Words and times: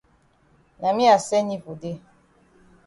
Na 0.79 0.89
me 0.95 1.03
I 1.15 1.17
send 1.25 1.47
yi 1.51 1.57
for 1.63 1.75
dey. 1.81 1.97